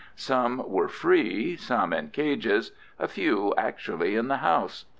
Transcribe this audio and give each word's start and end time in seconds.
Some 0.15 0.67
were 0.67 0.87
free, 0.87 1.55
some 1.55 1.93
in 1.93 2.09
cages, 2.09 2.71
a 2.97 3.07
few 3.07 3.53
actually 3.55 4.15
in 4.15 4.29
the 4.29 4.37
house. 4.37 4.85